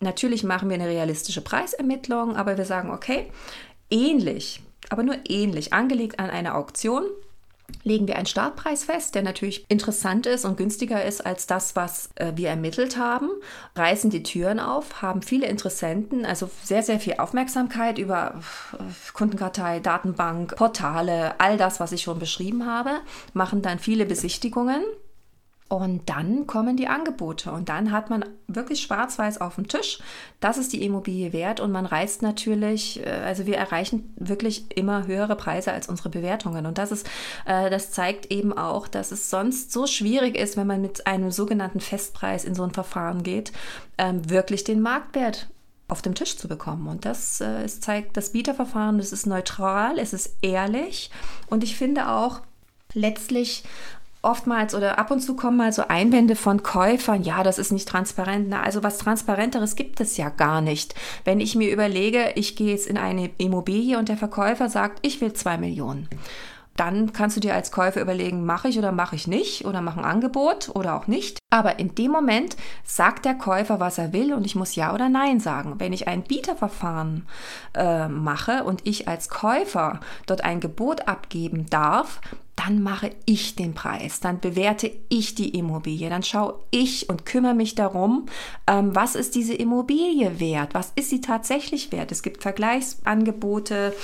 natürlich 0.00 0.42
machen 0.42 0.68
wir 0.68 0.74
eine 0.74 0.88
realistische 0.88 1.40
Preisermittlung, 1.40 2.34
aber 2.34 2.58
wir 2.58 2.64
sagen, 2.64 2.90
okay, 2.90 3.26
ähnlich, 3.90 4.60
aber 4.88 5.04
nur 5.04 5.16
ähnlich, 5.28 5.72
angelegt 5.72 6.18
an 6.18 6.30
eine 6.30 6.56
Auktion 6.56 7.04
legen 7.82 8.06
wir 8.06 8.16
einen 8.16 8.26
Startpreis 8.26 8.84
fest, 8.84 9.14
der 9.14 9.22
natürlich 9.22 9.64
interessant 9.68 10.26
ist 10.26 10.44
und 10.44 10.56
günstiger 10.56 11.04
ist 11.04 11.24
als 11.24 11.46
das, 11.46 11.76
was 11.76 12.10
äh, 12.16 12.32
wir 12.34 12.48
ermittelt 12.48 12.96
haben, 12.96 13.30
reißen 13.76 14.10
die 14.10 14.22
Türen 14.22 14.60
auf, 14.60 15.02
haben 15.02 15.22
viele 15.22 15.46
Interessenten, 15.46 16.24
also 16.24 16.50
sehr, 16.62 16.82
sehr 16.82 17.00
viel 17.00 17.14
Aufmerksamkeit 17.18 17.98
über 17.98 18.40
äh, 18.72 18.76
Kundenkartei, 19.12 19.80
Datenbank, 19.80 20.56
Portale, 20.56 21.38
all 21.38 21.56
das, 21.56 21.80
was 21.80 21.92
ich 21.92 22.02
schon 22.02 22.18
beschrieben 22.18 22.66
habe, 22.66 22.90
machen 23.32 23.62
dann 23.62 23.78
viele 23.78 24.06
Besichtigungen 24.06 24.82
und 25.70 26.08
dann 26.08 26.48
kommen 26.48 26.76
die 26.76 26.88
Angebote 26.88 27.52
und 27.52 27.68
dann 27.68 27.92
hat 27.92 28.10
man 28.10 28.24
wirklich 28.48 28.80
schwarz-weiß 28.80 29.40
auf 29.40 29.54
dem 29.54 29.68
Tisch. 29.68 30.00
Das 30.40 30.58
ist 30.58 30.72
die 30.72 30.84
Immobilie 30.84 31.32
wert 31.32 31.60
und 31.60 31.70
man 31.70 31.86
reißt 31.86 32.22
natürlich, 32.22 33.06
äh, 33.06 33.08
also 33.08 33.46
wir 33.46 33.56
erreichen 33.56 34.12
wirklich 34.16 34.76
immer 34.76 35.06
höhere 35.06 35.36
Preise 35.36 35.72
als 35.72 35.88
unsere 35.88 36.08
Bewertungen. 36.08 36.66
Und 36.66 36.76
das 36.76 36.90
ist, 36.90 37.08
äh, 37.46 37.70
das 37.70 37.92
zeigt 37.92 38.32
eben 38.32 38.52
auch, 38.52 38.88
dass 38.88 39.12
es 39.12 39.30
sonst 39.30 39.70
so 39.70 39.86
schwierig 39.86 40.36
ist, 40.36 40.56
wenn 40.56 40.66
man 40.66 40.82
mit 40.82 41.06
einem 41.06 41.30
sogenannten 41.30 41.78
Festpreis 41.78 42.44
in 42.44 42.56
so 42.56 42.64
ein 42.64 42.72
Verfahren 42.72 43.22
geht, 43.22 43.52
ähm, 43.96 44.28
wirklich 44.28 44.64
den 44.64 44.80
Marktwert 44.80 45.50
auf 45.86 46.02
dem 46.02 46.16
Tisch 46.16 46.36
zu 46.36 46.48
bekommen. 46.48 46.88
Und 46.88 47.04
das 47.04 47.40
äh, 47.40 47.62
es 47.62 47.80
zeigt 47.80 48.16
das 48.16 48.30
Bieterverfahren, 48.30 48.98
es 48.98 49.12
ist 49.12 49.24
neutral, 49.24 50.00
es 50.00 50.12
ist 50.14 50.34
ehrlich 50.42 51.12
und 51.46 51.62
ich 51.62 51.76
finde 51.76 52.08
auch 52.08 52.40
letztlich 52.92 53.62
oftmals 54.22 54.74
oder 54.74 54.98
ab 54.98 55.10
und 55.10 55.20
zu 55.20 55.36
kommen 55.36 55.56
mal 55.56 55.72
so 55.72 55.88
Einwände 55.88 56.36
von 56.36 56.62
Käufern, 56.62 57.22
ja, 57.22 57.42
das 57.42 57.58
ist 57.58 57.72
nicht 57.72 57.88
transparent. 57.88 58.48
Na, 58.48 58.62
also 58.62 58.82
was 58.82 58.98
Transparenteres 58.98 59.76
gibt 59.76 60.00
es 60.00 60.16
ja 60.16 60.28
gar 60.28 60.60
nicht. 60.60 60.94
Wenn 61.24 61.40
ich 61.40 61.54
mir 61.54 61.72
überlege, 61.72 62.32
ich 62.34 62.56
gehe 62.56 62.72
jetzt 62.72 62.86
in 62.86 62.98
eine 62.98 63.30
Immobilie 63.38 63.98
und 63.98 64.08
der 64.08 64.16
Verkäufer 64.16 64.68
sagt, 64.68 64.98
ich 65.02 65.20
will 65.20 65.32
zwei 65.32 65.56
Millionen 65.58 66.08
dann 66.80 67.12
kannst 67.12 67.36
du 67.36 67.40
dir 67.40 67.54
als 67.54 67.72
Käufer 67.72 68.00
überlegen, 68.00 68.46
mache 68.46 68.68
ich 68.68 68.78
oder 68.78 68.90
mache 68.90 69.14
ich 69.14 69.26
nicht 69.26 69.66
oder 69.66 69.82
mache 69.82 69.98
ein 70.00 70.06
Angebot 70.06 70.70
oder 70.74 70.96
auch 70.96 71.08
nicht. 71.08 71.38
Aber 71.50 71.78
in 71.78 71.94
dem 71.94 72.10
Moment 72.10 72.56
sagt 72.84 73.26
der 73.26 73.34
Käufer, 73.34 73.80
was 73.80 73.98
er 73.98 74.14
will 74.14 74.32
und 74.32 74.46
ich 74.46 74.54
muss 74.54 74.76
ja 74.76 74.94
oder 74.94 75.10
nein 75.10 75.40
sagen. 75.40 75.74
Wenn 75.78 75.92
ich 75.92 76.08
ein 76.08 76.22
Bieterverfahren 76.22 77.26
äh, 77.74 78.08
mache 78.08 78.64
und 78.64 78.86
ich 78.86 79.08
als 79.08 79.28
Käufer 79.28 80.00
dort 80.24 80.42
ein 80.42 80.60
Gebot 80.60 81.06
abgeben 81.06 81.66
darf, 81.68 82.22
dann 82.66 82.82
mache 82.82 83.10
ich 83.26 83.56
den 83.56 83.74
Preis, 83.74 84.20
dann 84.20 84.40
bewerte 84.40 84.90
ich 85.08 85.34
die 85.34 85.56
Immobilie, 85.56 86.10
dann 86.10 86.22
schaue 86.22 86.54
ich 86.70 87.08
und 87.08 87.24
kümmere 87.24 87.54
mich 87.54 87.74
darum, 87.74 88.26
ähm, 88.66 88.94
was 88.94 89.14
ist 89.14 89.34
diese 89.34 89.54
Immobilie 89.54 90.40
wert, 90.40 90.74
was 90.74 90.92
ist 90.94 91.10
sie 91.10 91.20
tatsächlich 91.20 91.90
wert. 91.92 92.12
Es 92.12 92.22
gibt 92.22 92.42
Vergleichsangebote, 92.42 93.94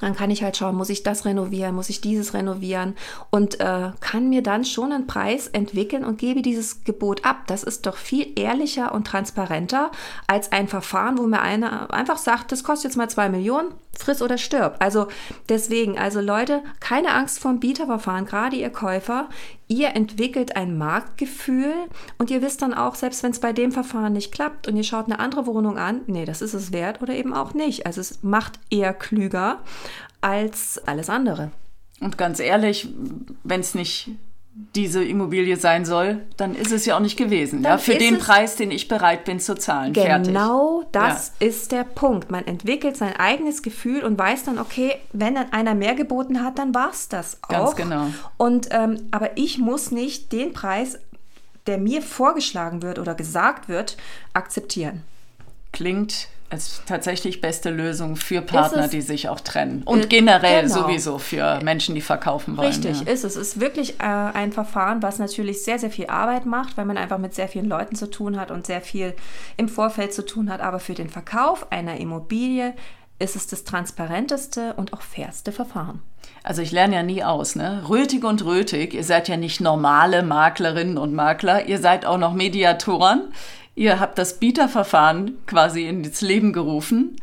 dann 0.00 0.14
kann 0.14 0.30
ich 0.30 0.42
halt 0.42 0.56
schauen, 0.56 0.76
muss 0.76 0.90
ich 0.90 1.02
das 1.02 1.24
renovieren, 1.24 1.74
muss 1.74 1.88
ich 1.88 2.00
dieses 2.00 2.34
renovieren 2.34 2.94
und 3.30 3.60
äh, 3.60 3.90
kann 4.00 4.28
mir 4.28 4.42
dann 4.42 4.64
schon 4.64 4.92
einen 4.92 5.06
Preis 5.06 5.48
entwickeln 5.48 6.04
und 6.04 6.18
gebe 6.18 6.42
dieses 6.42 6.84
Gebot 6.84 7.24
ab. 7.24 7.46
Das 7.46 7.62
ist 7.62 7.86
doch 7.86 7.96
viel 7.96 8.32
ehrlicher 8.36 8.94
und 8.94 9.06
transparenter 9.06 9.90
als 10.26 10.52
ein 10.52 10.68
Verfahren, 10.68 11.18
wo 11.18 11.22
mir 11.22 11.40
einer 11.40 11.92
einfach 11.92 12.18
sagt, 12.18 12.52
das 12.52 12.64
kostet 12.64 12.90
jetzt 12.90 12.96
mal 12.96 13.10
zwei 13.10 13.28
Millionen, 13.28 13.74
friss 13.96 14.22
oder 14.22 14.38
stirb. 14.38 14.76
Also 14.78 15.08
deswegen, 15.48 15.98
also 15.98 16.20
Leute, 16.20 16.62
keine 16.80 17.12
Angst 17.14 17.40
vor 17.40 17.50
dem 17.50 17.60
Bieterverfahren, 17.60 18.26
gerade 18.26 18.56
ihr 18.56 18.70
Käufer. 18.70 19.28
Ihr 19.68 19.94
entwickelt 19.94 20.56
ein 20.56 20.78
Marktgefühl 20.78 21.74
und 22.16 22.30
ihr 22.30 22.40
wisst 22.40 22.62
dann 22.62 22.72
auch, 22.72 22.94
selbst 22.94 23.22
wenn 23.22 23.32
es 23.32 23.40
bei 23.40 23.52
dem 23.52 23.70
Verfahren 23.70 24.14
nicht 24.14 24.32
klappt 24.32 24.66
und 24.66 24.76
ihr 24.76 24.82
schaut 24.82 25.06
eine 25.06 25.18
andere 25.18 25.46
Wohnung 25.46 25.76
an, 25.76 26.00
nee, 26.06 26.24
das 26.24 26.40
ist 26.40 26.54
es 26.54 26.72
wert 26.72 27.02
oder 27.02 27.14
eben 27.14 27.34
auch 27.34 27.52
nicht. 27.52 27.84
Also 27.84 28.00
es 28.00 28.22
macht 28.22 28.58
eher 28.70 28.94
klüger 28.94 29.60
als 30.22 30.80
alles 30.86 31.10
andere. 31.10 31.50
Und 32.00 32.16
ganz 32.16 32.40
ehrlich, 32.40 32.88
wenn 33.44 33.60
es 33.60 33.74
nicht 33.74 34.10
diese 34.74 35.04
Immobilie 35.04 35.56
sein 35.56 35.84
soll, 35.84 36.22
dann 36.36 36.54
ist 36.54 36.72
es 36.72 36.84
ja 36.84 36.96
auch 36.96 37.00
nicht 37.00 37.16
gewesen. 37.16 37.62
ja, 37.62 37.78
für 37.78 37.94
den 37.94 38.18
Preis, 38.18 38.56
den 38.56 38.72
ich 38.72 38.88
bereit 38.88 39.24
bin 39.24 39.38
zu 39.38 39.54
zahlen. 39.54 39.92
Genau 39.92 40.80
Fertig. 40.80 40.92
das 40.92 41.32
ja. 41.40 41.46
ist 41.46 41.72
der 41.72 41.84
Punkt. 41.84 42.30
Man 42.30 42.46
entwickelt 42.46 42.96
sein 42.96 43.14
eigenes 43.16 43.62
Gefühl 43.62 44.02
und 44.02 44.18
weiß 44.18 44.44
dann, 44.44 44.58
okay, 44.58 44.96
wenn 45.12 45.36
dann 45.36 45.52
einer 45.52 45.74
mehr 45.74 45.94
geboten 45.94 46.42
hat, 46.42 46.58
dann 46.58 46.74
war 46.74 46.90
es 46.90 47.08
das 47.08 47.38
auch. 47.42 47.48
Ganz 47.48 47.76
genau. 47.76 48.06
Und, 48.36 48.68
ähm, 48.72 48.98
aber 49.12 49.36
ich 49.36 49.58
muss 49.58 49.92
nicht 49.92 50.32
den 50.32 50.52
Preis, 50.52 50.98
der 51.68 51.78
mir 51.78 52.02
vorgeschlagen 52.02 52.82
wird 52.82 52.98
oder 52.98 53.14
gesagt 53.14 53.68
wird, 53.68 53.96
akzeptieren. 54.32 55.02
Klingt 55.72 56.28
als 56.50 56.82
tatsächlich 56.86 57.40
beste 57.40 57.70
Lösung 57.70 58.16
für 58.16 58.40
Partner, 58.40 58.88
die 58.88 59.02
sich 59.02 59.28
auch 59.28 59.40
trennen. 59.40 59.82
Und 59.84 60.04
äh, 60.04 60.06
generell 60.06 60.62
genau. 60.62 60.82
sowieso 60.82 61.18
für 61.18 61.60
Menschen, 61.62 61.94
die 61.94 62.00
verkaufen 62.00 62.56
wollen. 62.56 62.68
Richtig, 62.68 63.02
ja. 63.02 63.12
ist 63.12 63.24
es. 63.24 63.36
Es 63.36 63.48
ist 63.48 63.60
wirklich 63.60 64.00
äh, 64.00 64.04
ein 64.04 64.52
Verfahren, 64.52 65.02
was 65.02 65.18
natürlich 65.18 65.62
sehr, 65.62 65.78
sehr 65.78 65.90
viel 65.90 66.06
Arbeit 66.06 66.46
macht, 66.46 66.76
weil 66.76 66.86
man 66.86 66.96
einfach 66.96 67.18
mit 67.18 67.34
sehr 67.34 67.48
vielen 67.48 67.66
Leuten 67.66 67.96
zu 67.96 68.10
tun 68.10 68.40
hat 68.40 68.50
und 68.50 68.66
sehr 68.66 68.80
viel 68.80 69.14
im 69.56 69.68
Vorfeld 69.68 70.14
zu 70.14 70.24
tun 70.24 70.50
hat. 70.50 70.60
Aber 70.60 70.80
für 70.80 70.94
den 70.94 71.10
Verkauf 71.10 71.70
einer 71.70 71.98
Immobilie 71.98 72.74
ist 73.18 73.36
es 73.36 73.46
das 73.46 73.64
transparenteste 73.64 74.74
und 74.74 74.92
auch 74.92 75.02
fairste 75.02 75.52
Verfahren. 75.52 76.00
Also 76.42 76.62
ich 76.62 76.72
lerne 76.72 76.94
ja 76.94 77.02
nie 77.02 77.24
aus, 77.24 77.56
ne? 77.56 77.82
Rötig 77.88 78.24
und 78.24 78.44
Rötig, 78.44 78.94
ihr 78.94 79.04
seid 79.04 79.28
ja 79.28 79.36
nicht 79.36 79.60
normale 79.60 80.22
Maklerinnen 80.22 80.96
und 80.96 81.12
Makler, 81.12 81.66
ihr 81.66 81.78
seid 81.78 82.06
auch 82.06 82.18
noch 82.18 82.32
Mediatoren. 82.32 83.32
Ihr 83.78 84.00
habt 84.00 84.18
das 84.18 84.40
Bieterverfahren 84.40 85.38
quasi 85.46 85.86
ins 85.86 86.20
Leben 86.20 86.52
gerufen. 86.52 87.14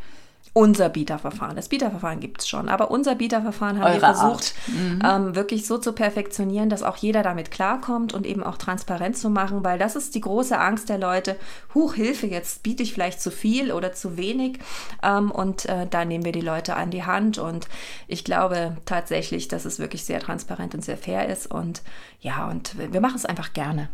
Unser 0.54 0.88
Bieterverfahren. 0.88 1.54
Das 1.54 1.68
Bieterverfahren 1.68 2.18
gibt 2.18 2.40
es 2.40 2.48
schon, 2.48 2.70
aber 2.70 2.90
unser 2.90 3.14
Bieterverfahren 3.14 3.78
haben 3.78 3.92
Eure 3.92 4.00
wir 4.00 4.14
versucht, 4.14 4.54
mhm. 4.68 5.02
ähm, 5.04 5.36
wirklich 5.36 5.66
so 5.66 5.76
zu 5.76 5.92
perfektionieren, 5.92 6.70
dass 6.70 6.82
auch 6.82 6.96
jeder 6.96 7.22
damit 7.22 7.50
klarkommt 7.50 8.14
und 8.14 8.24
eben 8.24 8.42
auch 8.42 8.56
transparent 8.56 9.18
zu 9.18 9.28
machen, 9.28 9.64
weil 9.64 9.78
das 9.78 9.96
ist 9.96 10.14
die 10.14 10.22
große 10.22 10.58
Angst 10.58 10.88
der 10.88 10.96
Leute. 10.96 11.36
Huch, 11.74 11.92
Hilfe, 11.92 12.26
jetzt 12.26 12.62
biete 12.62 12.82
ich 12.82 12.94
vielleicht 12.94 13.20
zu 13.20 13.30
viel 13.30 13.70
oder 13.70 13.92
zu 13.92 14.16
wenig. 14.16 14.58
Ähm, 15.02 15.30
und 15.30 15.66
äh, 15.66 15.86
da 15.86 16.06
nehmen 16.06 16.24
wir 16.24 16.32
die 16.32 16.40
Leute 16.40 16.74
an 16.74 16.90
die 16.90 17.04
Hand. 17.04 17.36
Und 17.36 17.68
ich 18.08 18.24
glaube 18.24 18.78
tatsächlich, 18.86 19.48
dass 19.48 19.66
es 19.66 19.78
wirklich 19.78 20.06
sehr 20.06 20.20
transparent 20.20 20.74
und 20.74 20.82
sehr 20.82 20.96
fair 20.96 21.28
ist. 21.28 21.50
Und 21.50 21.82
ja, 22.22 22.48
und 22.48 22.78
wir 22.78 23.02
machen 23.02 23.16
es 23.16 23.26
einfach 23.26 23.52
gerne. 23.52 23.90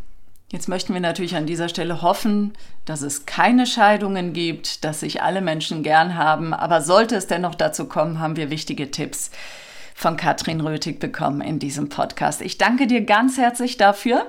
Jetzt 0.53 0.69
möchten 0.69 0.93
wir 0.93 1.01
natürlich 1.01 1.35
an 1.35 1.47
dieser 1.47 1.67
Stelle 1.67 2.03
hoffen, 2.03 2.53
dass 2.85 3.01
es 3.01 3.25
keine 3.25 3.65
Scheidungen 3.65 4.33
gibt, 4.33 4.83
dass 4.83 4.99
sich 4.99 5.23
alle 5.23 5.41
Menschen 5.41 5.81
gern 5.81 6.15
haben. 6.15 6.53
Aber 6.53 6.81
sollte 6.81 7.15
es 7.15 7.25
dennoch 7.25 7.55
dazu 7.55 7.85
kommen, 7.85 8.19
haben 8.19 8.35
wir 8.35 8.51
wichtige 8.51 8.91
Tipps 8.91 9.31
von 9.95 10.15
Katrin 10.15 10.61
Rötig 10.61 10.99
bekommen 10.99 11.41
in 11.41 11.57
diesem 11.57 11.89
Podcast. 11.89 12.39
Ich 12.39 12.59
danke 12.59 12.85
dir 12.85 13.01
ganz 13.01 13.39
herzlich 13.39 13.77
dafür. 13.77 14.27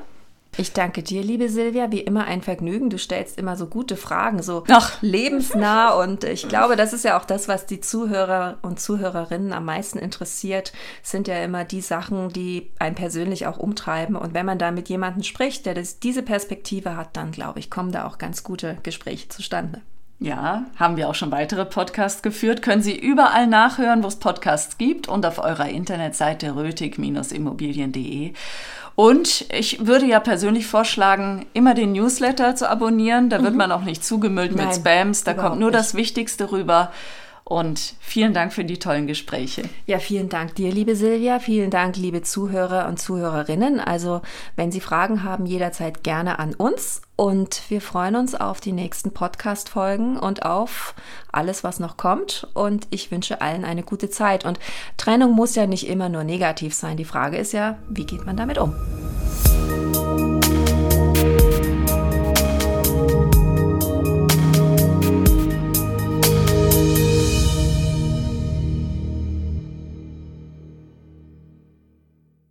Ich 0.57 0.73
danke 0.73 1.03
dir, 1.03 1.23
liebe 1.23 1.49
Silvia. 1.49 1.91
Wie 1.91 2.01
immer 2.01 2.27
ein 2.27 2.41
Vergnügen. 2.41 2.89
Du 2.89 2.99
stellst 2.99 3.39
immer 3.39 3.57
so 3.57 3.67
gute 3.67 3.97
Fragen, 3.97 4.43
so 4.43 4.63
Ach. 4.69 4.97
lebensnah. 5.01 5.91
Und 5.95 6.23
ich 6.25 6.49
glaube, 6.49 6.77
das 6.77 6.93
ist 6.93 7.05
ja 7.05 7.19
auch 7.19 7.25
das, 7.25 7.49
was 7.49 7.67
die 7.67 7.81
Zuhörer 7.81 8.59
und 8.63 8.79
Zuhörerinnen 8.79 9.53
am 9.53 9.65
meisten 9.65 9.99
interessiert, 9.99 10.73
sind 11.03 11.27
ja 11.27 11.43
immer 11.43 11.65
die 11.65 11.81
Sachen, 11.81 12.29
die 12.29 12.71
einen 12.79 12.95
persönlich 12.95 13.47
auch 13.47 13.59
umtreiben. 13.59 14.15
Und 14.15 14.35
wenn 14.35 14.47
man 14.47 14.59
da 14.59 14.71
mit 14.71 14.89
jemandem 14.89 15.25
spricht, 15.25 15.67
der 15.67 15.75
das, 15.75 15.99
diese 15.99 16.23
Perspektive 16.23 16.97
hat, 16.97 17.17
dann 17.17 17.33
glaube 17.33 17.59
ich, 17.59 17.71
kommen 17.71 17.91
da 17.91 18.07
auch 18.07 18.19
ganz 18.19 18.45
gute 18.45 18.79
Gespräche 18.83 19.29
zustande. 19.29 19.81
Ja, 20.21 20.65
haben 20.77 20.97
wir 20.97 21.09
auch 21.09 21.15
schon 21.15 21.33
weitere 21.33 21.65
Podcasts 21.65 22.23
geführt. 22.23 22.63
Können 22.63 22.83
Sie 22.83 22.97
überall 22.97 23.49
nachhören, 23.49 24.03
wo 24.05 24.07
es 24.07 24.17
Podcasts 24.17 24.79
gibt 24.79 25.09
und 25.09 25.27
auf 25.27 25.39
eurer 25.39 25.69
Internetseite 25.69 26.55
rötig-immobilien.de. 26.55 28.33
Und 28.97 29.47
ich 29.53 29.87
würde 29.87 30.07
ja 30.07 30.21
persönlich 30.21 30.67
vorschlagen, 30.67 31.47
immer 31.53 31.75
den 31.75 31.93
Newsletter 31.93 32.55
zu 32.55 32.71
abonnieren. 32.71 33.29
Da 33.29 33.43
wird 33.43 33.53
mhm. 33.53 33.59
man 33.59 33.73
auch 33.73 33.83
nicht 33.83 34.05
zugemüllt 34.05 34.55
Nein, 34.55 34.69
mit 34.69 34.77
Spams. 34.77 35.25
Da 35.25 35.35
kommt 35.35 35.59
nur 35.59 35.71
nicht. 35.71 35.79
das 35.79 35.95
Wichtigste 35.95 36.53
rüber. 36.53 36.93
Und 37.47 37.97
vielen 38.01 38.33
Dank 38.33 38.55
für 38.55 38.65
die 38.65 38.79
tollen 38.79 39.07
Gespräche. 39.07 39.65
Ja, 39.85 39.99
vielen 39.99 40.31
Dank 40.31 40.55
dir, 40.55 40.73
liebe 40.73 40.97
Silvia. 40.97 41.41
Vielen 41.41 41.71
Dank, 41.71 41.97
liebe 41.97 42.23
Zuhörer 42.23 42.89
und 42.89 42.99
Zuhörerinnen. 42.99 43.81
Also, 43.81 44.23
wenn 44.57 44.73
Sie 44.73 44.81
Fragen 44.81 45.25
haben, 45.25 45.45
jederzeit 45.45 46.03
gerne 46.03 46.39
an 46.39 46.55
uns. 46.55 47.03
Und 47.17 47.63
wir 47.69 47.83
freuen 47.83 48.17
uns 48.17 48.35
auf 48.35 48.61
die 48.61 48.73
nächsten 48.73 49.13
Podcast-Folgen 49.13 50.17
und 50.17 50.47
auf 50.47 50.95
alles, 51.33 51.63
was 51.63 51.81
noch 51.81 51.99
kommt. 51.99 52.49
Und 52.55 52.87
ich 52.89 53.11
wünsche 53.11 53.43
allen 53.43 53.67
eine 53.67 53.83
gute 53.83 54.09
Zeit. 54.09 54.47
Und 54.47 54.59
Trennung 54.97 55.33
muss 55.33 55.55
ja 55.55 55.67
nicht 55.67 55.87
immer 55.87 56.09
nur 56.09 56.25
negativ 56.25 56.75
sein. 56.75 56.97
Die 56.97 57.05
Frage 57.05 57.37
ist 57.37 57.53
ja, 57.53 57.77
wie 57.91 58.07
geht 58.07 58.25
man 58.25 58.39
damit 58.39 58.57
um? 58.57 58.75